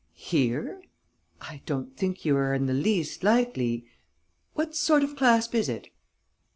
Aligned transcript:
"Here?... 0.15 0.81
I 1.41 1.61
don't 1.67 1.95
think 1.95 2.25
you 2.25 2.35
are 2.35 2.55
in 2.55 2.65
the 2.65 2.73
least 2.73 3.23
likely.... 3.23 3.85
What 4.55 4.75
sort 4.75 5.03
of 5.03 5.15
clasp 5.15 5.53
is 5.53 5.69
it?..." 5.69 5.89